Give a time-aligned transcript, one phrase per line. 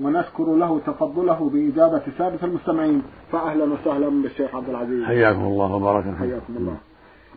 [0.00, 3.02] ونشكر له تفضله بإجابة سادة المستمعين.
[3.32, 5.04] فأهلا وسهلا بالشيخ عبد العزيز.
[5.04, 6.76] حياكم الله وبارك حياكم الله.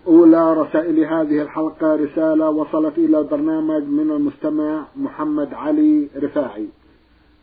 [0.08, 6.68] أولى رسائل هذه الحلقة رسالة وصلت إلى البرنامج من المستمع محمد علي رفاعي.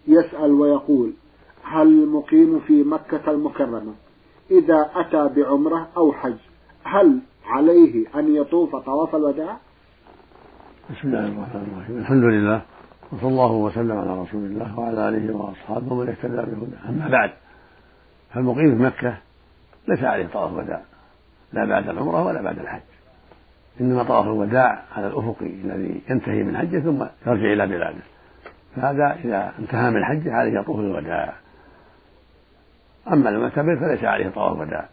[0.09, 1.13] يسأل ويقول
[1.63, 3.95] هل مقيم في مكة المكرمة؟
[4.51, 6.37] إذا أتى بعمرة أو حج
[6.85, 9.57] هل عليه أن يطوف طواف الوداع؟
[10.91, 11.99] بسم الله الرحمن الرحيم.
[11.99, 12.63] الحمد لله.
[13.13, 16.89] وصلى الله وسلم على رسول الله وعلى آله وأصحابه ومن اهتدى بهداه.
[16.89, 17.31] أما بعد
[18.35, 19.17] فالمقيم في مكة
[19.89, 20.81] ليس عليه طواف وداع
[21.53, 22.81] لا بعد العمرة ولا بعد الحج.
[23.81, 28.03] إنما طواف الوداع على الافقي الذي ينتهي من حجه ثم يرجع إلى بلاده.
[28.77, 31.35] فهذا إذا انتهى من حجه عليه يطوف الوداع.
[33.13, 34.89] أما المعتمر فليس عليه طواف وداع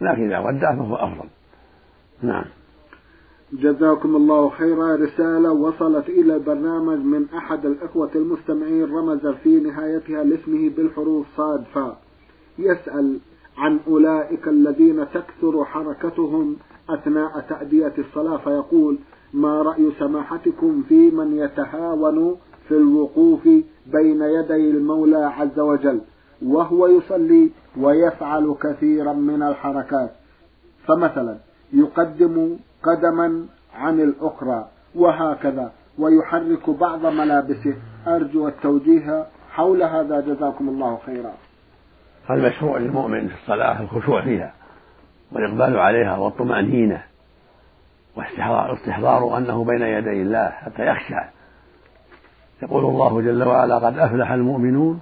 [0.00, 1.28] لكن إذا ودع فهو أفضل.
[2.22, 2.44] نعم.
[3.52, 4.96] جزاكم الله خيرا.
[4.96, 11.98] رسالة وصلت إلى البرنامج من أحد الإخوة المستمعين رمز في نهايتها لاسمه بالحروف صاد فاء
[12.58, 13.18] يسأل
[13.58, 16.56] عن أولئك الذين تكثر حركتهم
[16.90, 18.98] أثناء تأدية الصلاة فيقول
[19.32, 22.36] ما رأي سماحتكم في من يتهاون
[22.68, 23.44] في الوقوف
[23.86, 26.00] بين يدي المولى عز وجل
[26.42, 30.10] وهو يصلي ويفعل كثيرا من الحركات؟
[30.86, 31.36] فمثلا
[31.72, 35.72] يقدم قدما عن الأخرى وهكذا.
[35.98, 37.76] ويحرك بعض ملابسه.
[38.06, 40.20] أرجو التوجيه حول هذا.
[40.20, 41.32] جزاكم الله خيرا.
[42.30, 44.54] المشروع للمؤمن في الصلاة الخشوع فيها
[45.32, 47.02] والإقبال عليها والطمأنينة
[48.16, 51.28] واستحضار أنه بين يدي الله حتى يخشع.
[52.62, 55.00] يقول الله جل وعلا قد أفلح المؤمنون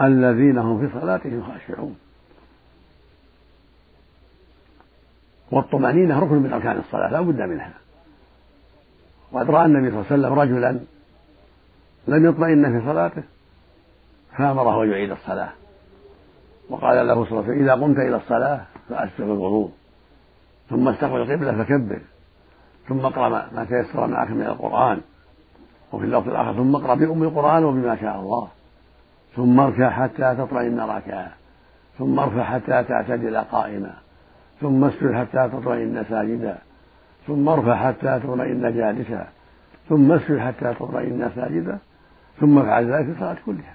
[0.00, 1.96] الذين هم في صلاتهم خاشعون.
[5.50, 7.74] والطمأنينة ركن من أركان الصلاة لا بد منها.
[9.32, 10.80] وقد رأى النبي صلى الله عليه وسلم رجلا
[12.08, 13.22] لم يطمئن في صلاته
[14.36, 15.50] فأمره أن يعيد الصلاة.
[16.70, 19.70] وقال له صلى الله عليه وسلم إذا قمت إلى الصلاة فأسبغ الوضوء
[20.70, 22.00] ثم استقبل القبلة فكبر
[22.88, 25.00] ثم اقرأ ما تيسر معك من القرآن
[25.92, 28.48] وفي اللفظ الآخر ثم اقرأ بأم القرآن وبما شاء الله
[29.36, 31.30] ثم اركع حتى تطمئن راكعا
[31.98, 33.94] ثم ارفع حتى تعتدل قائما.
[34.60, 36.58] ثم اسجد حتى تطمئن ساجدا.
[37.26, 39.28] ثم ارفع حتى تطمئن جالسا.
[39.88, 41.78] ثم اسجد حتى تطمئن ساجدا.
[42.40, 43.74] ثم افعل ذلك في الصلاة كلها.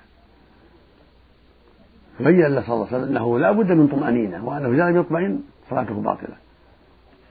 [2.20, 5.44] بين له صلى الله عليه وسلم أنه لا بد من طمأنينة وأنه إذا لم يطمئن
[5.70, 6.36] صلاته باطلة.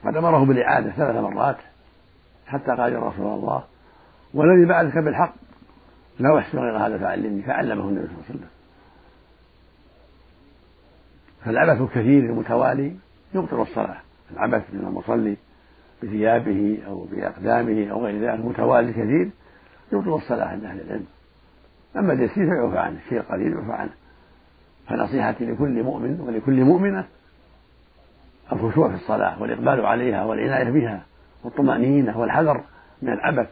[0.05, 1.57] قد أمره بالإعادة ثلاث مرات
[2.47, 3.63] حتى قال يا رسول الله
[4.33, 5.33] والذي بعدك بالحق
[6.19, 8.49] لا أحسن غير هذا فعلمني فعلمه النبي صلى الله عليه وسلم.
[11.45, 12.95] فالعبث الكثير المتوالي.
[13.33, 13.97] يبطل الصلاة.
[14.31, 15.37] العبث من المصلي
[16.03, 19.29] بثيابه أو بأقدامه أو غير ذلك متوالي كثير
[19.91, 21.05] يبطل الصلاة عند أهل العلم.
[21.95, 23.91] أما اليسير فيعفى عنه الشيء القليل يعفى عنه.
[24.87, 27.05] فنصيحتي لكل مؤمن ولكل مؤمنة
[28.51, 31.05] الخشوع في الصلاة والإقبال عليها والعناية بها
[31.43, 32.63] والطمأنينة والحذر
[33.01, 33.49] من العبث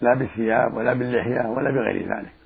[0.00, 2.37] لا بالثياب ولا باللحية ولا بغير ذلك.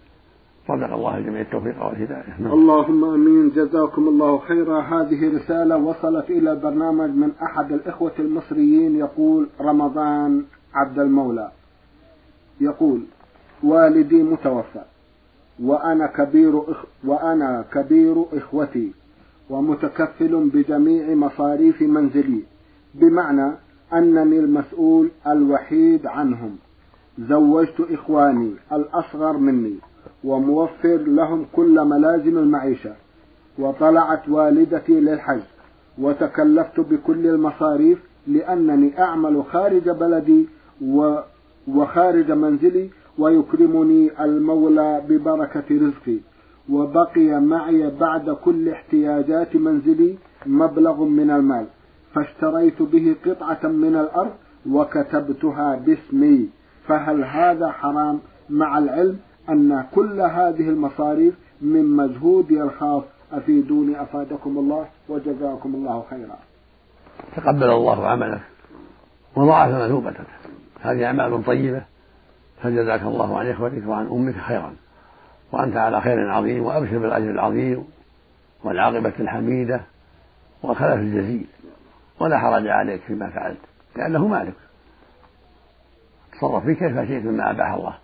[0.69, 2.41] صدق الله الجميع التوفيق والهداية.
[2.41, 2.53] نعم.
[2.53, 3.51] اللهم آمين.
[3.51, 4.81] جزاكم الله خيرا.
[4.81, 11.51] هذه رسالة وصلت إلى البرنامج من أحد الإخوة المصريين يقول رمضان عبد المولى.
[12.61, 13.01] يقول
[13.63, 14.83] والدي متوفى
[15.63, 18.93] وأنا كبير إخ وأنا كبير إخوتي
[19.51, 22.43] ومتكفل بجميع مصاريف منزلي
[22.95, 23.53] بمعنى
[23.93, 26.57] أنني المسؤول الوحيد عنهم.
[27.19, 29.77] زوجت إخواني الأصغر مني.
[30.25, 32.95] وموفر لهم كل ملازم المعيشة.
[33.59, 35.41] وطلعت والدتي للحج.
[35.99, 40.47] وتكلفت بكل المصاريف لأنني أعمل خارج بلدي
[41.69, 46.19] وخارج منزلي ويكرمني المولى ببركة رزقي.
[46.71, 51.67] وبقي معي بعد كل احتياجات منزلي مبلغ من المال.
[52.15, 54.31] فاشتريت به قطعة من الأرض
[54.71, 56.49] وكتبتها باسمي.
[56.87, 58.19] فهل هذا حرام
[58.51, 59.17] مع العلم؟
[59.49, 63.03] أن كل هذه المصاريف من مجهودي الخاص
[63.33, 66.39] أفيدوني أفادكم الله وجزاكم الله خيرا.
[67.37, 68.41] تقبل الله عملك
[69.37, 70.27] وضاعف مثوبتك
[70.81, 71.83] هذه أعمال طيبة
[72.63, 74.73] فجزاك الله عن إخوتك وعن أمك خيرا.
[75.53, 77.85] وأنت على خير عظيم وأبشر بالأجر العظيم
[78.65, 79.81] والعاقبة الحميدة
[80.63, 81.47] والخلف الجزيل.
[82.21, 83.59] ولا حرج عليك فيما فعلت
[83.97, 84.55] لأنه مالك.
[86.33, 87.95] تصرف فيه كيف شئت مما أباح الله.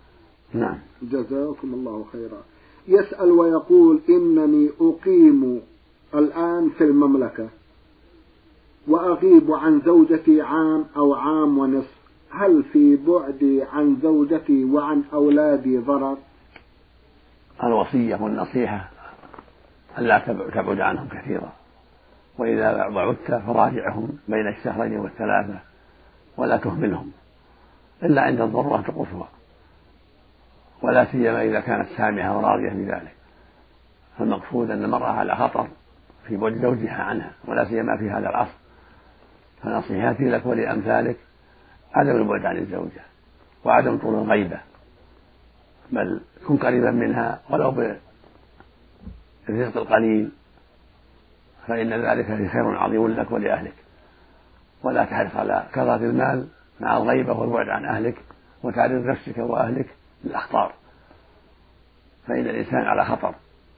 [0.53, 0.77] نعم.
[1.01, 2.41] جزاكم الله خيرا.
[2.87, 5.61] يسأل ويقول إنني أقيم
[6.15, 7.49] الآن في المملكة
[8.87, 11.99] وأغيب عن زوجتي عام أو عام ونصف.
[12.29, 16.17] هل في بعدي عن زوجتي وعن أولادي ضرر؟
[17.63, 18.89] الوصية والنصيحة
[19.97, 20.19] ألا
[20.53, 21.53] تبعد عنهم كثيرا.
[22.37, 25.59] وإذا بعدت فراجعهم بين الشهرين والثلاثة
[26.37, 27.11] ولا تهملهم
[28.03, 29.27] إلا عند الضرورة القصوى.
[30.81, 33.15] ولا سيما إذا كانت سامعة وراضية بذلك.
[34.17, 35.67] فالمقصود أن المرأة على خطر
[36.27, 38.57] في بعد زوجها عنها ولا سيما في هذا العصر.
[39.63, 41.17] فنصيحتي لك ولأمثالك
[41.93, 43.01] عدم البعد عن الزوجة
[43.65, 44.59] وعدم طول الغيبة.
[45.91, 50.31] بل كن قريبا منها ولو بالرزق القليل
[51.67, 53.73] فإن ذلك خير عظيم لك ولأهلك.
[54.83, 56.47] ولا تحرص على كثرة المال
[56.79, 58.15] مع الغيبة والبعد عن أهلك
[58.63, 59.87] وتعرض نفسك وأهلك
[60.23, 60.73] للأخطار
[62.27, 63.35] فإن الإنسان على خطر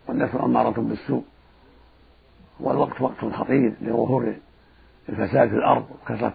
[0.07, 1.23] والنفس أمارة بالسوء
[2.59, 4.35] والوقت وقت خطير لظهور
[5.09, 6.33] الفساد في الأرض وكثرة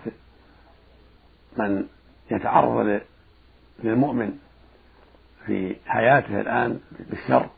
[1.57, 1.87] من
[2.31, 3.01] يتعرض
[3.85, 4.39] للمؤمن
[5.47, 6.81] في حياته الآن
[7.11, 7.51] بالشر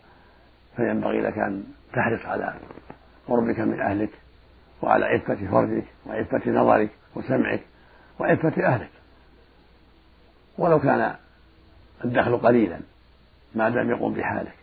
[0.76, 2.54] فينبغي لك أن تحرص على
[3.28, 4.10] قربك من أهلك
[4.82, 7.60] وعلى عفة فرجك وعفة نظرك وسمعك
[8.18, 8.90] وعفة أهلك.
[10.58, 11.16] ولو كان
[12.04, 12.80] الدخل قليلا
[13.54, 14.54] ما دام يقوم بحالك.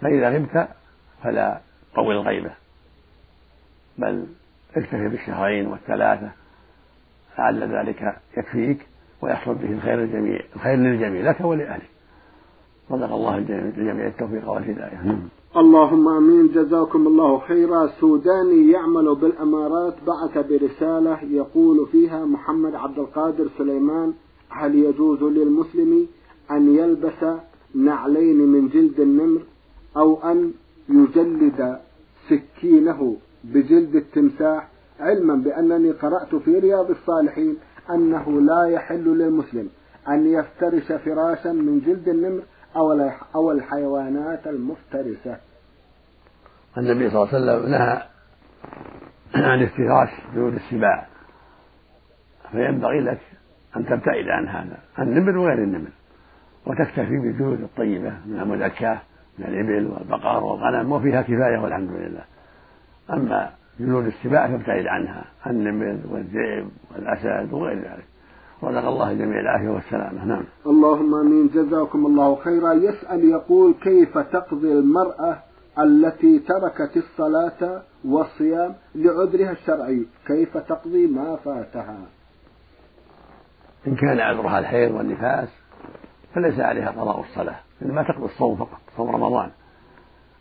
[0.00, 0.68] فإذا غبت
[1.22, 1.60] فلا
[1.94, 2.50] طول الغيبة
[3.98, 4.26] بل
[4.76, 6.30] اكتفي بالشهرين والثلاثة
[7.38, 8.86] لعل ذلك يكفيك
[9.22, 11.90] ويحصل به الخير الجميع الخير للجميع لك ولأهلك.
[12.88, 15.02] صدق الله الجميع التوفيق والهداية.
[15.04, 15.28] نعم.
[15.56, 16.48] اللهم آمين.
[16.48, 17.86] جزاكم الله خيرا.
[18.00, 24.14] سوداني يعمل بالأمارات بعث برسالة يقول فيها محمد عبد القادر سليمان
[24.48, 26.08] هل يجوز للمسلم
[26.52, 27.24] أن يلبس
[27.74, 29.40] نعلين من جلد النمر
[29.96, 30.52] أو أن
[30.88, 31.78] يجلد
[32.28, 34.68] سكينه بجلد التمساح
[35.00, 37.56] علما بأنني قرأت في رياض الصالحين
[37.90, 39.68] أنه لا يحل للمسلم
[40.08, 42.42] أن يفترش فراشا من جلد النمر
[42.76, 45.36] أو أو الحيوانات المفترسة.
[46.78, 48.02] النبي صلى الله عليه وسلم نهى
[49.34, 51.06] عن افتراش جلود السباع
[52.52, 53.20] فينبغي لك
[53.76, 55.90] أن تبتعد عن هذا النمر وغير النمر
[56.66, 59.00] وتكتفي بالجلود الطيبة من المزكاة
[59.38, 62.24] من الإبل والبقر والغنم وفيها كفاية والحمد لله.
[63.10, 63.50] أما
[63.80, 68.04] جلود السباع فابتعد عنها النمر والذئب والأسد وغير ذلك.
[68.62, 70.24] رزق الله جميع العافية والسلامة.
[70.24, 70.44] نعم.
[70.66, 71.48] اللهم آمين.
[71.48, 72.72] جزاكم الله خيرا.
[72.72, 75.38] يسأل يقول كيف تقضي المرأة
[75.78, 81.98] التي تركت الصلاة والصيام لعذرها الشرعي؟ كيف تقضي ما فاتها؟
[83.86, 85.61] إن كان عذرها الحيض والنفاس
[86.34, 89.50] فليس عليها قضاء الصلاة إنما تقضي الصوم فقط صوم رمضان.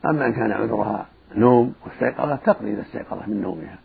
[0.06, 1.06] أما إن كان عذرها
[1.36, 3.78] نوم واستيقظت تقضي إذا استيقظت من نومها.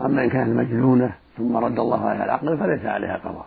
[0.00, 3.46] أما إن كانت مجنونة ثم رد الله عليها العقل فليس عليها قضاء.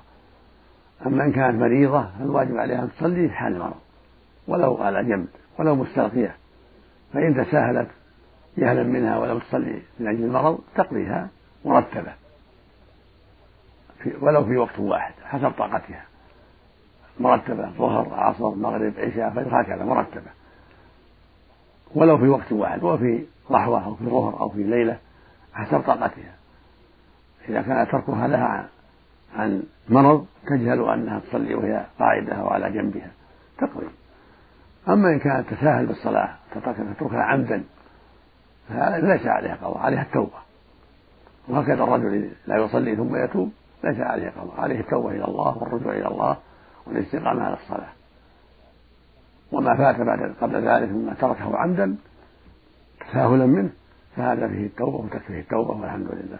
[1.05, 3.75] أما إن كانت مريضة فالواجب عليها أن تصلي في حال المرض
[4.47, 5.27] ولو على جنب
[5.59, 6.35] ولو مستلقية
[7.13, 7.87] فإن تساهلت
[8.57, 11.29] جهلا منها ولم تصلي من أجل المرض تقضيها
[11.65, 12.13] مرتبة
[14.03, 16.05] في ولو في وقت واحد حسب طاقتها.
[17.19, 20.31] مرتبة ظهر عصر مغرب عشاء فجر هكذا مرتبة.
[21.95, 24.97] ولو في وقت واحد وفي لحظة أو في ظهر أو في ليلة
[25.53, 26.35] حسب طاقتها.
[27.49, 28.67] إذا كان تركها لها
[29.35, 33.11] عن مرض تجهل أنها تصلي وهي قاعدة أو على جنبها.
[33.57, 33.87] تقضي
[34.89, 37.63] أما إن كانت تساهل بالصلاة تتركها عمدا
[38.69, 40.37] فهذا ليس عليها قضاء عليها التوبة.
[41.47, 43.51] وهكذا الرجل لا يصلي ثم يتوب
[43.83, 44.61] ليس عليه قضاء.
[44.61, 46.37] عليه التوبة إلى الله والرجوع إلى الله.
[46.89, 47.89] والاستقامة على الصلاة.
[49.51, 51.95] وما فات بعد قبل ذلك مما تركه عمدا
[52.99, 53.69] تساهلا منه
[54.15, 56.39] فهذا فيه التوبة وتكفيه التوبة والحمد لله.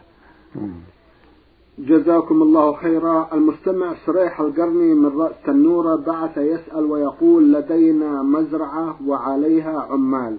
[1.80, 3.30] جزاكم الله خيرا.
[3.34, 10.38] المستمع سريح القرني من رأس تنورة بعث يسأل ويقول لدينا مزرعة وعليها عمال.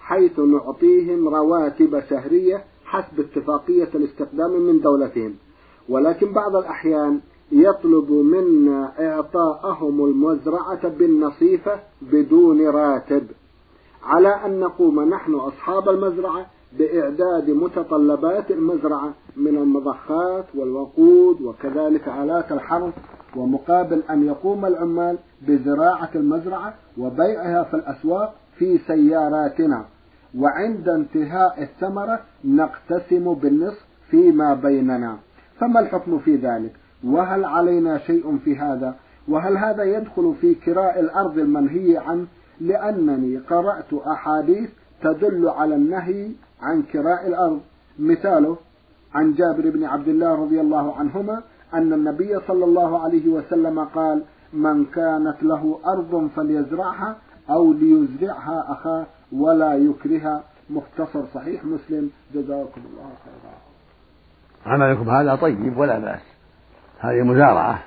[0.00, 5.34] حيث نعطيهم رواتب شهرية حسب اتفاقية الاستخدام من دولتهم.
[5.88, 7.20] ولكن بعض الأحيان
[7.52, 13.22] يطلب منا إعطاءهم المزرعة بالنصيفة بدون راتب.
[14.04, 16.46] على أن نقوم نحن أصحاب المزرعة
[16.78, 22.94] بإعداد متطلبات المزرعة من المضخات والوقود وكذلك آلات الحرث
[23.36, 29.84] ومقابل أن يقوم العمال بزراعة المزرعة وبيعها في الأسواق في سياراتنا.
[30.38, 35.18] وعند انتهاء الثمرة نقتسم بالنصف فيما بيننا.
[35.60, 36.72] فما الحكم في ذلك؟
[37.04, 38.94] وهل علينا شيء في هذا؟
[39.28, 42.26] وهل هذا يدخل في كراء الأرض المنهي عنه؟
[42.60, 44.70] لأنني قرأت أحاديث
[45.02, 46.30] تدل على النهي
[46.62, 47.60] عن كراء الأرض.
[47.98, 48.56] مثاله
[49.14, 51.42] عن جابر بن عبد الله رضي الله عنهما
[51.74, 57.16] أن النبي صلى الله عليه وسلم قال من كانت له أرض فليزرعها
[57.50, 62.10] أو ليزرعها أخاه ولا يكرها مختصر صحيح مسلم.
[62.34, 63.54] جزاكم الله خيرا.
[64.66, 66.39] عملكم هذا طيب ولا بأس.
[67.00, 67.78] هذه مزارعة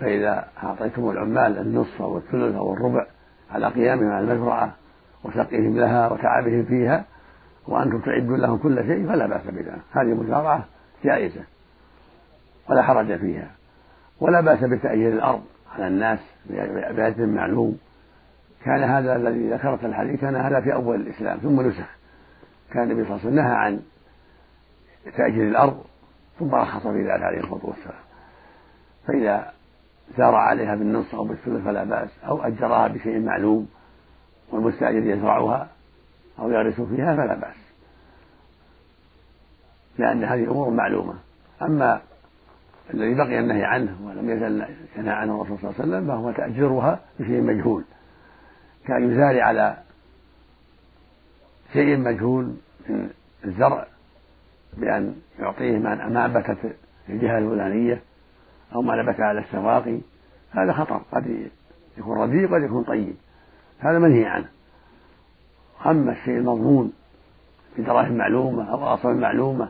[0.00, 3.06] فإذا أعطيتم العمال النصف أو الثلث أو الربع
[3.50, 4.74] على قيامهم على المزرعة
[5.24, 7.04] وسقيهم لها وتعبهم فيها
[7.68, 9.80] وأنتم تعدون لهم كل شيء فلا بأس بذلك.
[9.92, 10.64] هذه مزارعة
[11.04, 11.40] جائزة
[12.70, 13.50] ولا حرج فيها.
[14.20, 15.42] ولا بأس بتأجير الأرض
[15.74, 16.18] على الناس
[16.96, 17.78] بأجر معلوم.
[18.64, 21.86] كان هذا الذي ذكرت الحديث كان هذا في أول الإسلام ثم نسخ.
[22.72, 23.80] كان النبي صلى الله عليه وسلم نهى عن
[25.16, 25.84] تأجير الأرض
[26.40, 28.00] ثم رخص في ذلك عليه الصلاة والسلام.
[29.06, 29.52] فإذا
[30.16, 33.68] سار عليها بالنصف أو بالثلث فلا بأس أو أجرها بشيء معلوم
[34.52, 35.68] والمستأجر يزرعها
[36.38, 37.56] أو يغرس فيها فلا بأس.
[39.98, 41.14] لأن هذه أمور معلومة.
[41.62, 42.00] أما
[42.94, 44.64] الذي بقي النهي عنه ولم يزل
[44.96, 47.84] ينهى عنه الرسول صلى الله عليه وسلم فهو تأجرها بشيء مجهول.
[48.86, 49.76] كأن يزارع على
[51.72, 52.56] شيء مجهول
[52.88, 53.10] من
[53.44, 53.86] الزرع
[54.76, 56.76] بأن يعطيه ما أنبتت
[57.08, 58.02] الجهة الفلانية
[58.74, 59.98] أو ما نبت على السواقي
[60.50, 61.50] هذا خطر قد
[61.98, 63.14] يكون رديء قد يكون طيب.
[63.78, 64.48] هذا منهي عنه.
[65.86, 66.92] أما الشيء المضمون
[67.78, 69.68] بدراهم معلومة أو أصل معلومة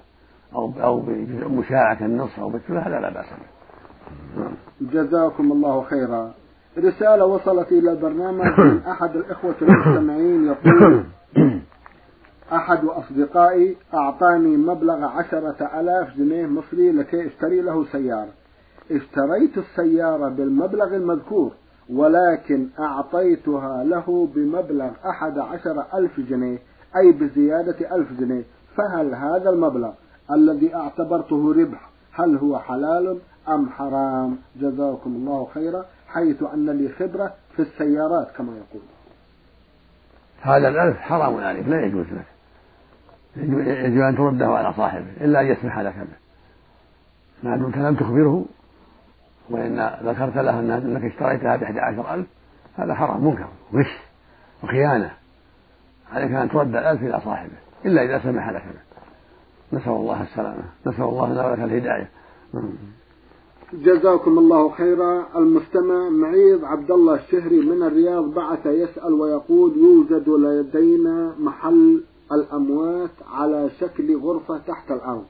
[0.55, 4.51] أو أو بجزء مشاع كالنصف أو بالثلث هذا لا بأس به.
[4.81, 6.35] جزاكم الله خيرا.
[6.79, 8.61] رسالة وصلت إلى البرنامج.
[8.61, 11.05] من أحد الإخوة المستمعين يقول
[12.53, 18.33] أحد أصدقائي أعطاني مبلغ عشرة ألاف جنيه مصري لكي اشتري له سيارة.
[18.91, 21.53] اشتريت السيارة بالمبلغ المذكور
[21.91, 26.59] ولكن أعطيتها له بمبلغ أحد عشر ألف جنيه
[26.97, 28.45] أي بزيادة ألف جنيه.
[28.77, 29.93] فهل هذا المبلغ
[30.31, 37.35] الذي اعتبرته ربح هل هو حلال أم حرام؟ جزاكم الله خيرا حيث أن لي خبرة
[37.57, 38.83] في السيارات كما يقول.
[40.41, 42.40] هذا الألف حرام عليك لا يجوز لك.
[43.41, 46.21] يجب أن ترده على صاحبه إلا أن يسمح لك به.
[47.43, 48.45] ما دمت لم تخبره
[49.51, 52.27] وإن ذكرت له أنك اشتريتها بإحدى عشر ألف
[52.75, 53.99] هذا حرام منكر غش
[54.65, 55.11] وخيانة.
[56.13, 58.91] عليك أن ترد الألف إلى صاحبه إلا إذا سمح لك به.
[59.79, 62.09] نسأل الله السلامة نسأل الله ولك الهداية.
[63.73, 65.27] جزاكم الله خيرا.
[65.37, 72.03] المستمع معيض عبد الله الشهري من الرياض بعث يسأل ويقول يوجد لدينا محل
[72.33, 75.25] الأموات على شكل غرفة تحت الأرض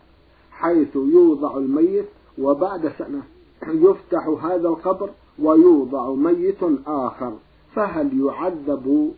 [0.52, 3.23] حيث يوضع الميت وبعد سنة
[3.69, 7.38] يفتح هذا القبر ويوضع ميت آخر
[7.75, 9.14] فهل يعذب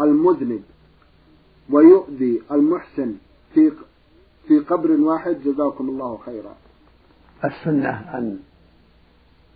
[0.00, 0.62] المذنب؟
[1.70, 3.14] ويؤذي المحسن
[3.54, 3.72] في
[4.48, 6.54] في قبر واحد جزاكم الله خيرا.
[7.44, 8.38] السنة أن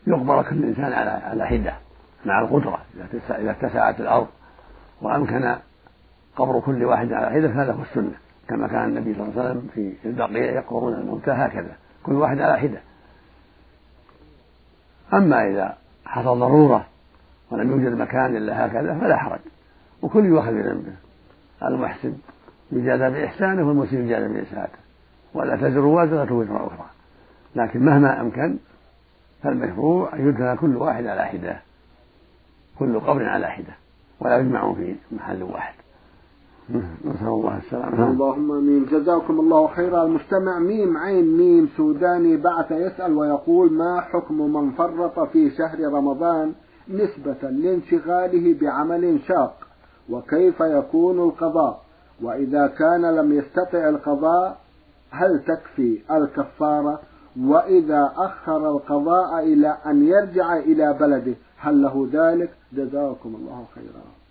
[0.06, 1.78] يقبر كل إنسان على على حدة
[2.24, 2.84] مع القدرة
[3.30, 4.26] إذا اتسعت الأرض
[5.02, 5.56] وأمكن
[6.36, 8.14] قبر كل واحد على حدة فهذا هو السنة.
[8.48, 11.76] كما كان النبي صلى الله عليه وسلم في البقيع يقبرون الموتى هكذا.
[12.02, 12.80] كل واحد على حدة
[15.12, 16.86] أما إذا حصل ضرورة
[17.50, 19.40] ولم يوجد مكان إلا هكذا فلا حرج.
[20.02, 20.92] وكل يؤخذ بذنبه.
[21.62, 22.14] المحسن
[22.72, 24.78] يجازى بإحسانه والمسيء يجازى بإساءته
[25.34, 26.86] ولا تزر وازرة وزر أخرى.
[27.56, 28.56] لكن مهما أمكن
[29.42, 31.60] فالمشروع أن يدفن كل واحد على حدة
[32.78, 33.74] كل قبر على حدة
[34.20, 35.74] ولا يجمعون في محل واحد.
[36.70, 38.10] نسأل الله السلامة.
[38.10, 38.86] اللهم آمين.
[38.86, 40.02] جزاكم الله خيرا.
[40.02, 46.52] المستمع ميم عين ميم سوداني بعث يسأل ويقول ما حكم من فرط في شهر رمضان
[46.88, 49.54] نسبة لانشغاله بعمل شاق؟
[50.10, 51.80] وكيف يكون القضاء؟
[52.22, 54.58] وإذا كان لم يستطع القضاء
[55.10, 57.00] هل تكفي الكفارة؟
[57.40, 64.23] وإذا أخر القضاء إلى أن يرجع إلى بلده هل له ذلك؟ جزاكم الله خيرا.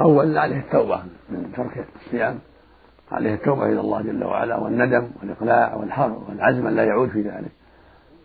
[0.00, 2.38] أولا عليه التوبة من ترك الصيام
[3.12, 7.50] عليه التوبة إلى الله جل وعلا والندم والإقلاع والحر والعزم أن لا يعود في ذلك.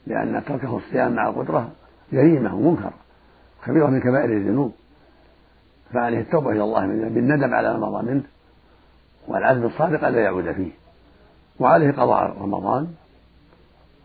[0.07, 1.71] لأن تركه الصيام مع القدرة
[2.11, 2.93] جريمة ومنكر
[3.65, 4.73] كبيرة من كبائر الذنوب.
[5.93, 8.23] فعليه التوبة إلى الله بالندم على ما مضى منه
[9.27, 10.71] والعزم الصادق ألا يعود فيه.
[11.59, 12.87] وعليه قضاء رمضان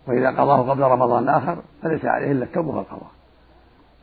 [0.08, 3.10] وإذا قضاه قبل رمضان آخر فليس عليه إلا التوبة والقضاء.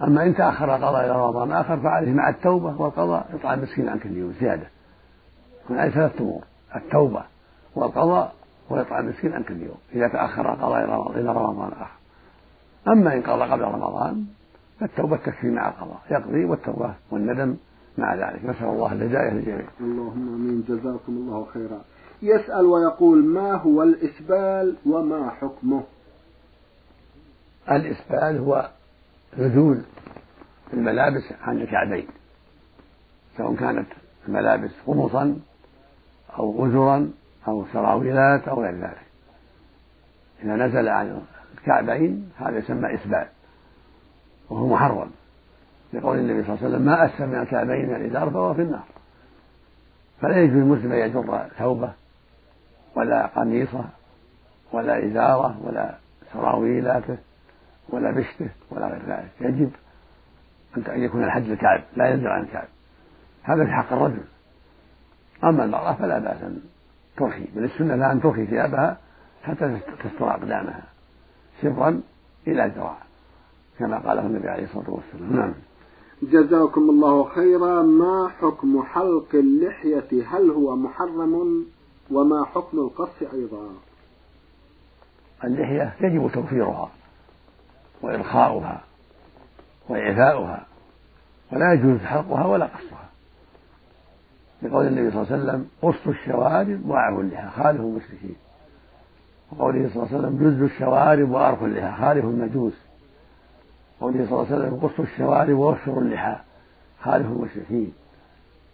[0.03, 4.17] أما إن تأخر القضاء إلى رمضان آخر فعليه مع التوبة والقضاء يطعم مسكين عن كل
[4.17, 4.67] يوم زيادة.
[5.69, 6.43] من أي ثلاثة أمور
[6.75, 7.23] التوبة
[7.75, 8.33] والقضاء
[8.69, 10.83] ويطعم مسكين عن كل يوم إذا تأخر القضاء
[11.19, 11.97] إلى رمضان آخر.
[12.87, 14.25] أما إن قضى قبل رمضان
[14.79, 17.55] فالتوبة تكفي مع القضاء يقضي والتوبة والندم
[17.97, 18.45] مع ذلك.
[18.45, 19.67] نسأل الله الهداية للجميع.
[19.79, 20.63] اللهم آمين.
[20.67, 21.81] جزاكم الله خيرا.
[22.21, 25.83] يسأل ويقول ما هو الإسبال وما حكمه؟
[27.71, 28.69] الإسبال هو
[29.37, 29.81] نزول
[30.73, 32.07] الملابس عن الكعبين
[33.37, 33.87] سواء كانت
[34.27, 35.39] الملابس خمصا
[36.39, 37.11] أو غزرا
[37.47, 39.01] أو سراويلات أو غير ذلك.
[40.43, 41.21] إذا نزل عن
[41.57, 43.27] الكعبين هذا يسمى إسبال
[44.49, 45.11] وهو محرم.
[45.93, 48.83] لقول النبي صلى الله عليه وسلم ما أسفل من الكعبين من الإزار فهو في النار.
[50.21, 51.93] فلا يجوز المسلم أن يجر ثوبه
[52.95, 53.85] ولا قميصه
[54.71, 55.95] ولا إزاره ولا
[56.33, 57.17] سراويلاته
[57.89, 59.31] ولا بشته ولا غير ذلك.
[59.41, 59.71] يجب
[60.87, 62.67] أن يكون الحج الكعب لا ينزل عن الكعب.
[63.43, 64.23] هذا في حق الرجل.
[65.43, 66.61] أما المرأة فلا بأس أن
[67.17, 68.97] ترخي بل السنة لها أن ترخي ثيابها
[69.43, 70.83] حتى تستر أقدامها
[71.61, 72.01] سرا
[72.47, 72.97] إلى ذراع
[73.79, 75.35] كما قاله النبي عليه الصلاة والسلام.
[75.35, 75.53] نعم.
[76.23, 77.81] جزاكم الله خيرا.
[77.81, 81.65] ما حكم حلق اللحية؟ هل هو محرم؟
[82.11, 83.69] وما حكم القص أيضا؟
[85.43, 86.91] اللحية يجب توفيرها.
[88.03, 88.81] وإرخاؤها
[89.89, 90.65] وإعفاؤها
[91.51, 93.09] ولا يجوز حلقها ولا قصها
[94.61, 98.35] لقول النبي صلى الله عليه وسلم قصوا الشوارب وأعفوا اللحى خالفوا المشركين.
[99.51, 102.73] وقوله صلى الله عليه وسلم جزوا الشوارب وأرخوا اللحى خالفوا المجوس.
[104.01, 106.35] قوله صلى الله عليه وسلم قصوا الشوارب ووفروا اللحى
[107.01, 107.93] خالفوا المشركين.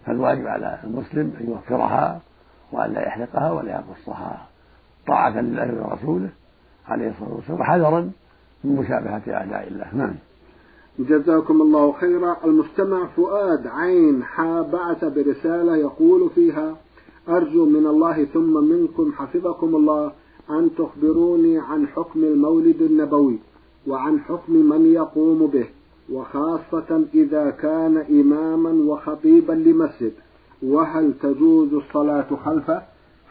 [0.05, 2.19] فالواجب على المسلم أن يوفرها
[2.71, 4.45] وأن لا يحلقها ولا يقصها.
[5.07, 6.29] طاعة لله ورسوله
[6.87, 8.11] عليه الصلاة والسلام وحذرا
[8.63, 9.95] من مشابهة أعداء الله.
[9.95, 10.15] نعم.
[10.99, 12.37] جزاكم الله خيرا.
[12.45, 16.75] المستمع فؤاد عين حا بعث برسالة يقول فيها
[17.29, 20.11] أرجو من الله ثم منكم حفظكم الله
[20.49, 23.39] أن تخبروني عن حكم المولد النبوي
[23.87, 25.67] وعن حكم من يقوم به
[26.13, 30.13] وخاصة إذا كان إماما وخطيبا لمسجد.
[30.63, 32.81] وهل تجوز الصلاة خلفه؟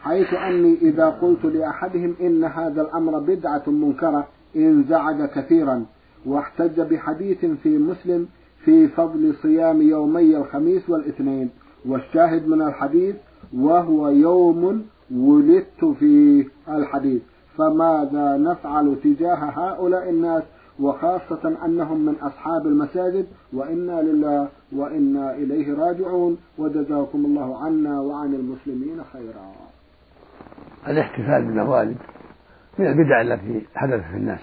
[0.01, 5.85] حيث أني إذا قلت لأحدهم إن هذا الأمر بدعة منكرة انزعج كثيرا
[6.25, 8.27] واحتج بحديث في مسلم
[8.65, 11.49] في فضل صيام يومي الخميس والاثنين.
[11.85, 13.15] والشاهد من الحديث
[13.57, 14.85] وهو يوم
[15.15, 17.21] ولدت في الحديث.
[17.57, 20.43] فماذا نفعل تجاه هؤلاء الناس؟
[20.79, 23.25] وخاصة أنهم من أصحاب المساجد.
[23.53, 26.37] وإنا لله وإنا إليه راجعون.
[26.57, 29.51] وجزاكم الله عنا وعن المسلمين خيرا.
[30.87, 31.97] الاحتفال بالموالد.
[32.79, 34.39] من البدع التي حدثت في الناس.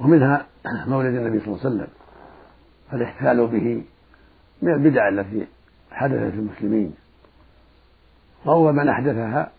[0.00, 0.46] ومنها
[0.86, 1.88] مولد النبي صلى الله عليه وسلم
[2.90, 3.84] فالاحتفال به
[4.62, 5.46] من البدع التي
[5.90, 6.94] حدثت في المسلمين.
[8.44, 9.52] وأول من أحدثها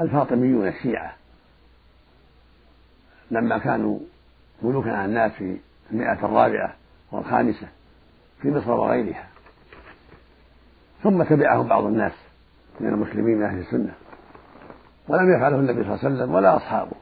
[0.00, 1.14] الفاطميون الشيعة.
[3.30, 3.98] لما كانوا
[4.62, 5.56] ملوكا على الناس في
[5.90, 6.74] المئة الرابعة
[7.12, 7.68] والخامسة
[8.42, 9.28] في مصر وغيرها.
[11.02, 12.12] ثم تبعهم بعض الناس
[12.80, 13.94] من المسلمين من أهل السنة.
[15.12, 16.96] ولم يفعله النبي صلى الله عليه وسلم ولا أصحابه.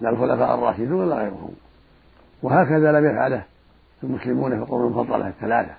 [0.00, 1.50] لا الخلفاء الراشدون ولا غيرهم.
[2.42, 3.42] وهكذا لم يفعله
[4.02, 5.74] المسلمون في القرون المفضلة الثلاثة.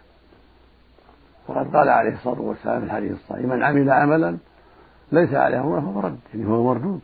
[1.48, 4.38] وقد قال عليه الصلاة والسلام في الحديث الصحيح من عمل عملا
[5.12, 7.02] ليس عليه أمره فهو رد يعني هو مردود.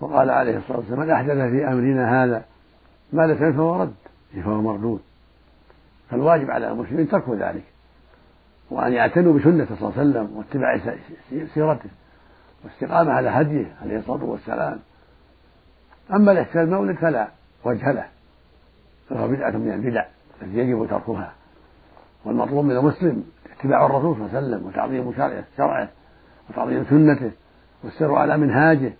[0.00, 2.44] وقال عليه الصلاة والسلام من أحدث في أمرنا هذا
[3.12, 3.94] ما ليس فهو رد
[4.32, 5.00] يعني فهو مردود.
[6.10, 7.64] فالواجب على المسلمين ترك ذلك.
[8.70, 10.96] وأن يعتنوا بسنته صلى الله عليه وسلم واتباع
[11.54, 11.90] سيرته.
[12.64, 14.78] واستقامة على هديه عليه الصلاة والسلام.
[16.12, 17.28] أما الاحتفال المولد فلا
[17.64, 18.06] وجه له.
[19.08, 20.04] فهو بدعة من البدع
[20.42, 21.32] التي يجب تركها.
[22.24, 23.24] والمطلوب من المسلم
[23.58, 25.12] اتباع الرسول صلى الله عليه وسلم وتعظيم
[25.56, 25.88] شرعه
[26.50, 27.30] وتعظيم سنته
[27.84, 28.92] والسير على منهاجه.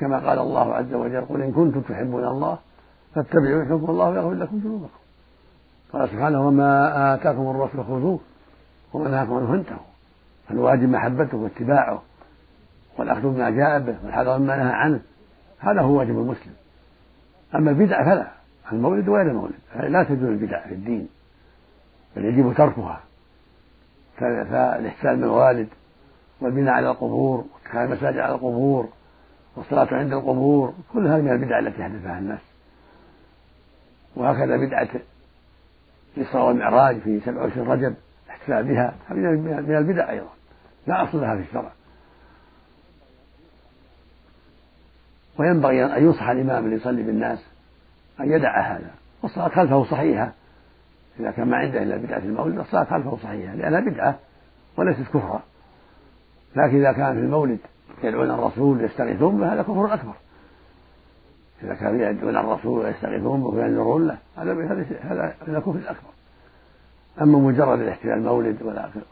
[0.00, 2.58] كما قال الله عز وجل قل إن كنتم تحبون الله
[3.14, 4.98] فاتبعوا يحبكم الله ويغفر لكم ذنوبكم.
[5.92, 8.20] قال سبحانه وما آتاكم الرسول خذوه
[8.92, 9.86] وما نهاكم عنه فانتهوا.
[10.48, 12.02] فالواجب محبته واتباعه.
[12.98, 15.00] والأخذ بما جاء به والحذر مما نهى عنه.
[15.58, 16.52] هذا هو واجب المسلم.
[17.54, 18.26] أما البدع فلا.
[18.72, 19.54] المولد وغير المولد.
[19.76, 21.08] لا تجوز البدع في الدين
[22.16, 23.00] بل يجب تركها.
[24.18, 25.68] فالاحتفال بالموالد
[26.40, 28.88] والبناء على القبور واتخاذ المساجد على القبور
[29.56, 32.40] والصلاة عند القبور كل هذه من البدع التي حدثها الناس.
[34.16, 34.88] وهكذا بدعة
[36.16, 37.94] الإسراء والمعراج في 27 رجب
[38.26, 40.30] الاحتفال بها من البدع أيضا.
[40.86, 41.72] لا أصل لها في الشرع.
[45.38, 47.46] وينبغي أن ينصح الإمام اللي يصلي بالناس
[48.20, 48.90] أن يدع هذا
[49.22, 50.32] والصلاة خلفه صحيحة.
[51.20, 54.18] إذا كان ما عنده إلا بدعة المولد الصلاة خلفه صحيحة لأنها بدعة
[54.76, 55.42] وليست كفرا.
[56.56, 57.58] لكن إذا كان في المولد
[58.02, 60.14] يدعون الرسول ويستغيثون به هذا كفر أكبر.
[61.62, 66.10] إذا كانوا يدعون الرسول ويستغيثون به وينذرون له هذا هذا من الكفر الأكبر
[67.22, 68.62] أما مجرد الاحتفال المولد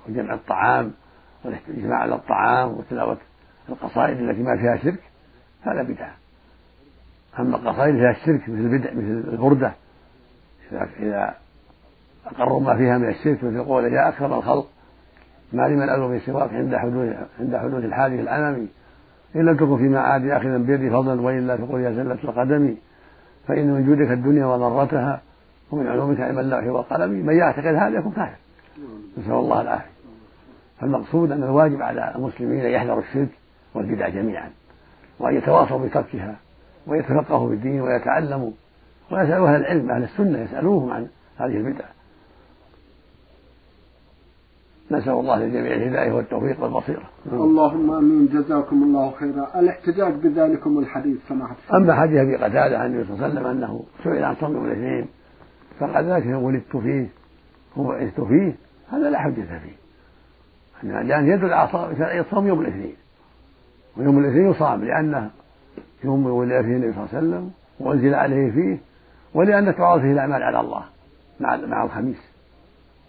[0.08, 0.92] وجمع الطعام
[1.44, 3.16] والاجتماع على الطعام وتلاوة
[3.68, 5.00] القصائد التي ما فيها شرك
[5.64, 6.14] هذا بدعة.
[7.38, 9.72] أما القصائد فيها الشرك مثل البدع مثل البردة.
[10.72, 11.34] إذا إذا
[12.26, 14.66] أقروا ما فيها من الشرك مثل قول يا أكرم الخلق
[15.52, 18.68] ما لي من ألوم السواك عند حدوث عند حدوث الحادث الأمامي
[19.36, 22.74] إن لم تكن في معاد آخذا بيدي فضلا وإلا فقل يا زلة القدم.
[23.48, 25.22] فإن من جودك الدنيا وضرتها
[25.70, 28.36] ومن علومك علم اللوح والقلم من يعتقد هذا يكون كافر.
[29.18, 29.90] نسأل الله العافية.
[30.80, 33.28] فالمقصود أن الواجب على المسلمين أن يحذروا الشرك
[33.74, 34.50] والبدع جميعا.
[35.18, 36.36] وأن يتواصوا بتركها
[36.86, 38.50] ويتفقهوا في الدين ويتعلموا
[39.12, 41.84] ويسألوا أهل العلم أهل السنة يسألوهم عن هذه البدع
[44.90, 47.02] نسأل الله للجميع الهداية والتوفيق والبصيرة.
[47.32, 48.26] اللهم آمين.
[48.26, 49.60] جزاكم الله خيرا.
[49.60, 53.84] الاحتجاج بذلكم الحديث سماحة أما حديث أبي قتادة عن النبي صلى الله عليه وسلم أنه
[54.04, 55.06] سئل عن صوم يوم الاثنين
[55.80, 57.08] فقال ذلك ولدت فيه
[57.76, 58.54] وبعثت فيه
[58.92, 59.76] هذا لا حجة فيه.
[60.82, 62.96] لأن يدل على صوم يوم الاثنين.
[63.96, 65.30] ويوم الاثنين يصام لأنه
[66.04, 68.78] يوم ولد فيه النبي صلى الله عليه وسلم وأنزل عليه فيه
[69.34, 70.82] ولأن تعرض فيه الأعمال على الله
[71.40, 72.16] مع مع الخميس.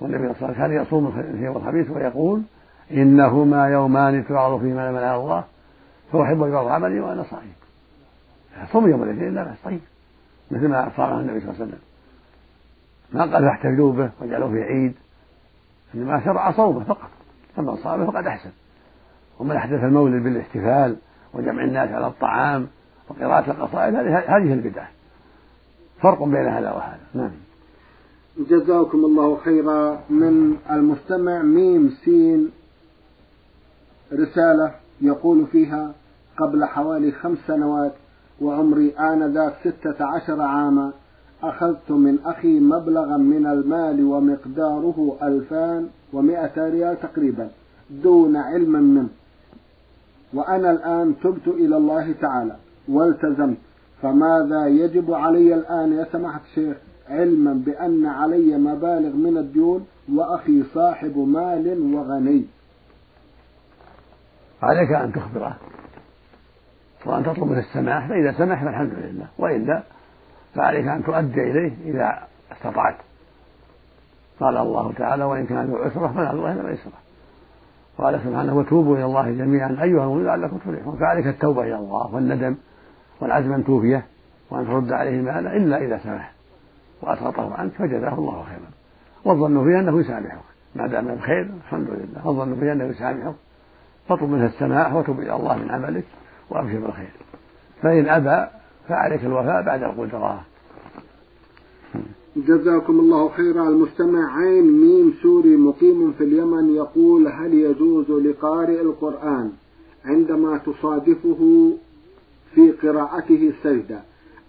[0.01, 2.41] والنبي صلى الله عليه وسلم كان يصوم في يوم الخميس ويقول
[2.91, 5.43] إنهما يومان تعرض فيهما الأعمال على الله
[6.11, 7.53] فأحب أن يعرض عملي وأنا صائم.
[8.71, 9.79] صوم يوم الاثنين لا بأس طيب
[10.51, 11.79] مثل ما صامه النبي صلى الله عليه وسلم.
[13.13, 14.93] ما قال فاحتفلوا به واجعلوه في عيد
[15.95, 17.09] إنما شرع صومه فقط.
[17.55, 18.49] فمن صامه فقد أحسن.
[19.39, 20.95] ومن أحدث المولد بالاحتفال
[21.33, 22.67] وجمع الناس على الطعام
[23.09, 24.87] وقراءة القصائد هذه البدعة.
[26.01, 26.99] فرق بين هذا وهذا.
[27.13, 27.31] نعم.
[28.49, 29.99] جزاكم الله خيرا.
[30.09, 32.51] من المستمع ميم سين.
[34.13, 34.71] رسالة
[35.01, 35.93] يقول فيها
[36.37, 37.93] قبل حوالي خمس سنوات
[38.41, 40.91] وعمري آنذاك ستة عشر عاما
[41.43, 47.49] أخذت من أخي مبلغا من المال ومقداره ألفان ومائة ريال تقريبا
[47.89, 49.09] دون علم منه.
[50.33, 52.55] وأنا الآن تبت إلى الله تعالى
[52.87, 53.57] والتزمت.
[54.01, 56.77] فماذا يجب علي الآن يا سماحة الشيخ؟
[57.09, 62.45] علما بأن علي مبالغ من الديون وأخي صاحب مال وغني.
[64.61, 65.57] عليك أن تخبره
[67.05, 69.27] وأن تطلب منه السماح فإذا سمح فالحمد لله.
[69.37, 69.83] وإلا
[70.55, 72.95] فعليك أن تؤدي إليه إذا استطعت.
[74.39, 77.04] قال الله تعالى وإن كان ذو عسرة فلا الله إلا ميسرة
[77.97, 79.69] قال سبحانه وتوبوا إلى الله جميعا.
[79.69, 80.97] أيها المؤمنون لعلكم تفلحون.
[80.99, 82.55] فعليك التوبة إلى الله والندم
[83.21, 84.05] والعزم أن توفيه
[84.51, 86.31] وأن ترد عليه ماله إلا إذا سمح
[87.01, 88.69] وأسقطه عنك فجزاه الله خيرا.
[89.25, 90.39] والظن فيه أنه يسامحك.
[90.75, 92.27] ما دام الخير الحمد لله.
[92.27, 93.35] والظن فيه أنه يسامحك.
[94.09, 96.05] فاطلب منه السماح وتب إلى الله من عملك
[96.49, 97.11] وأبشر بالخير.
[97.81, 98.47] فإن أبى
[98.87, 100.41] فعليك الوفاء بعد القدرة.
[102.35, 103.69] جزاكم الله خيرا.
[103.69, 109.51] المستمع عين ميم سوري مقيم في اليمن يقول هل يجوز لقارئ القرآن
[110.05, 111.71] عندما تصادفه
[112.55, 113.99] في قراءته سجدة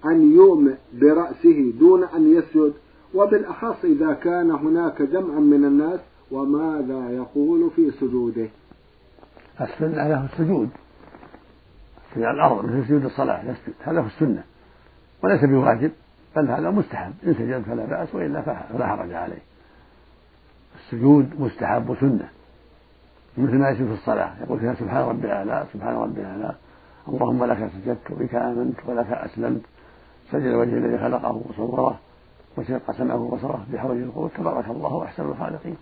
[0.04, 2.72] أن يومئ برأسه دون أن يسجد؟
[3.14, 8.48] وبالأخص إذا كان هناك جمع من الناس وماذا يقول في سجوده؟
[9.60, 10.68] السنة له السجود
[12.14, 14.44] في الأرض مثل سجود الصلاة يسجد هذا هو السنة
[15.24, 15.92] وليس بواجب.
[16.36, 19.42] بل هذا مستحب إن سجد فلا بأس وإلا فلا حرج عليه.
[20.78, 22.28] السجود مستحب وسنة.
[23.38, 26.54] مثل ما يسجد في الصلاة يقول فيها سبحان ربي الأعلى سبحان ربي الأعلى
[27.08, 29.62] اللهم لك سجدت وبك آمنت ولك أسلمت.
[30.32, 31.98] سجد وجه الذي خلقه وصوره
[32.56, 33.66] وشق سمعه وبصره.
[33.72, 35.76] بحوله القوة تبارك الله أحسن الخالقين.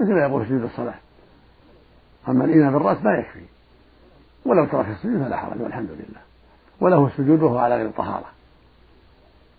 [0.00, 0.94] مثل ما يقول في سجود الصلاة.
[2.28, 3.44] أما الإيمان بالرأس ما يكفي.
[4.44, 6.20] ولو ترك السجود فلا حرج والحمد لله.
[6.80, 8.35] وله السجود وهو على غير طهارة.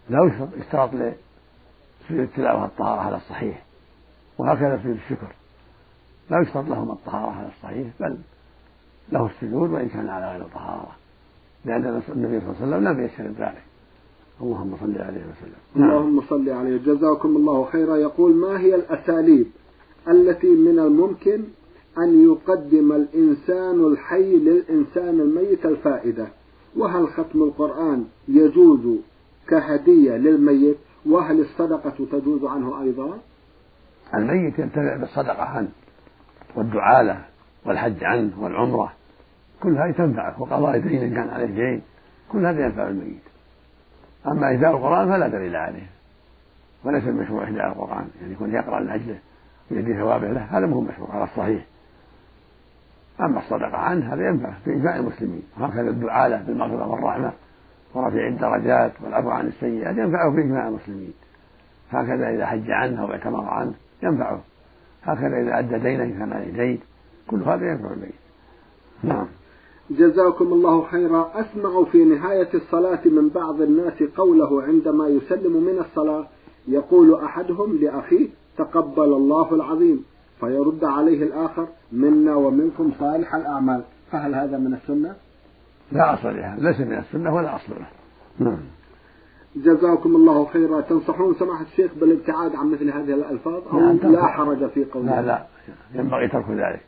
[0.09, 3.63] لا يشترط لسجود التلاوة الطهارة على الصحيح
[4.37, 5.27] وهكذا سجود الشكر.
[6.29, 8.17] لا يشترط لهما الطهارة على الصحيح بل
[9.11, 10.95] له السجود وإن كان على غير طهارة.
[11.65, 13.63] لأن النبي صلى الله عليه وسلم لم يشهد ذلك.
[14.41, 15.59] اللهم صل عليه وسلم.
[15.75, 15.89] نعم.
[15.89, 16.77] اللهم صل عليه.
[16.77, 17.95] جزاكم الله خيرا.
[17.95, 19.47] يقول ما هي الأساليب
[20.07, 21.43] التي من الممكن
[21.97, 26.27] أن يقدم الإنسان الحي للإنسان الميت الفائدة؟
[26.75, 28.99] وهل ختم القرآن يجوز
[29.47, 33.19] كهدية للميت وهل الصدقة تجوز عنه أيضا؟
[34.13, 35.69] الميت ينتفع بالصدقة عنه
[36.55, 37.25] والدعاء له
[37.65, 38.93] والحج عنه والعمرة.
[39.63, 41.81] كل هذه تنفعه وقضاء دين إن كان عليه دين
[42.31, 43.23] كل هذا ينفع الميت.
[44.27, 45.87] أما إهداء القرآن فلا دليل عليه
[46.83, 48.07] وليس المشروع إهداء القرآن.
[48.21, 49.19] يعني يكون يقرأ لأجله
[49.71, 51.65] ويدي ثوابه له هذا مو مشروع على الصحيح
[53.21, 55.43] أما الصدقة عنه هذا ينفع في إجماع المسلمين.
[55.59, 57.31] وهكذا الدعاء له بالمغفرة والرحمة.
[57.93, 61.13] ورفع الدرجات والعفو عن السيئات ينفعه في إجماع المسلمين.
[61.89, 63.73] هكذا إذا حج عنه أو اعتمر عنه
[64.03, 64.41] ينفعه.
[65.03, 66.79] هكذا إذا أدى دينا كان عليه دين
[67.27, 68.13] كل هذا ينفع الميت.
[69.03, 69.27] نعم.
[69.89, 71.31] جزاكم الله خيرا.
[71.35, 76.27] أسمع في نهاية الصلاة من بعض الناس قوله عندما يسلم من الصلاة
[76.67, 80.05] يقول أحدهم لأخيه تقبل الله العظيم.
[80.39, 83.83] فيرد عليه الآخر منا ومنكم صالح الأعمال.
[84.11, 85.15] فهل هذا من السنة؟
[85.91, 87.87] لا أصل لها ليس من السنة ولا أصل له
[88.39, 88.59] نعم.
[89.55, 90.81] جزاكم الله خيرا.
[90.81, 95.27] تنصحون سماحة الشيخ بالابتعاد عن مثل هذه الألفاظ أو لا, لا حرج في قولها لا
[95.27, 95.47] لا.
[95.95, 96.81] ينبغي ترك ذلك.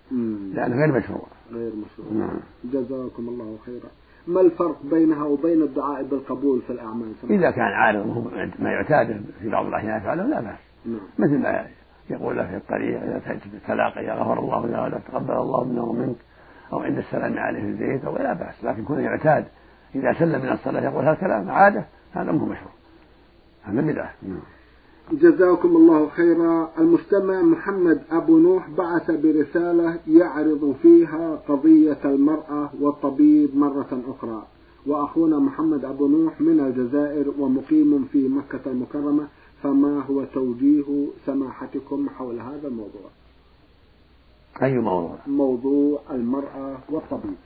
[0.54, 1.28] لأنه غير مشروع.
[1.52, 2.12] غير مشروع.
[2.14, 2.40] نعم.
[2.64, 3.90] جزاكم الله خيرا.
[4.28, 9.66] ما الفرق بينها وبين الدعاء بالقبول في الأعمال؟ إذا كان عارض ما يعتاد في بعض
[9.66, 10.60] الأحيان يفعله لا بأس.
[10.86, 11.00] نعم.
[11.20, 11.66] مثل ما
[12.10, 16.16] يقول في الطريق إذا في التلاقي يا غفر الله له تقبل الله منا ومنك.
[16.74, 19.46] أو عند السلام عليه في البيت أو لا بأس لكن كونه يعتاد
[19.96, 22.72] إذا سلم من الصلاة يقول هذا الكلام عادة هذا مو مشروع.
[23.64, 24.14] هذا بدعة.
[24.24, 24.40] نعم.
[25.12, 26.70] جزاكم الله خيرا.
[26.80, 34.48] المستمع محمد أبو نوح بعث برسالة يعرض فيها قضية المرأة والطبيب مرة أخرى.
[34.86, 39.28] وأخونا محمد أبو نوح من الجزائر ومقيم في مكة المكرمة
[39.64, 43.10] فما هو توجيه سماحتكم حول هذا الموضوع؟
[44.64, 47.38] أي موضوع؟ موضوع المرأة والطبيب.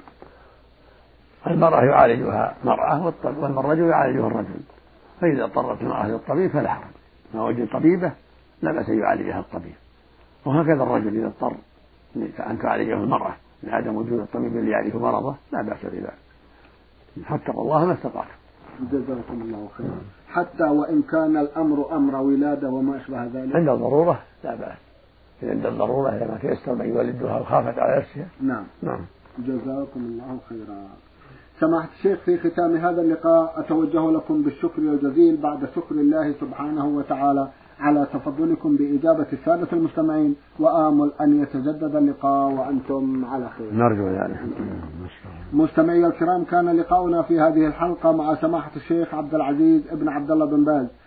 [1.48, 4.60] المرأة يعالجها مرأة والرجل يعالجها الرجل.
[5.22, 6.92] فإذا اضطرت المرأة للطبيب فلا حرج.
[7.34, 8.12] ما وجد طبيبة
[8.62, 9.76] لا بأس أن يعالجها الطبيب.
[10.46, 11.56] وهكذا الرجل إذا اضطر
[12.40, 16.14] أن تعالجه المرأة لعدم وجود الطبيب اللي يعرف مرضه لا بأس بذلك.
[17.30, 18.30] فاتقوا الله ما استطعتم
[18.92, 20.02] جزاكم الله خيرا.
[20.28, 23.56] حتى وإن كان الأمر أمر ولادة وما أشبه ذلك.
[23.56, 24.78] عند الضرورة لا بأس.
[25.44, 28.28] عند الضرورة إذا ما تيسر من يولدها وخافت على نفسها.
[28.42, 28.64] نعم.
[28.82, 29.06] نعم.
[29.40, 30.88] جزاكم الله خيرا.
[31.60, 37.48] سماحة الشيخ في ختام هذا اللقاء أتوجه لكم بالشكر الجزيل بعد شكر الله سبحانه وتعالى
[37.80, 43.74] على تفضلكم بإجابة السادة المستمعين وآمل أن يتجدد اللقاء وأنتم على خير.
[43.74, 44.40] نرجو ذلك
[45.54, 50.46] مستمعي الكرام كان لقاؤنا في هذه الحلقة مع سماحة الشيخ عبد العزيز ابن عبد الله
[50.46, 50.88] بن باز.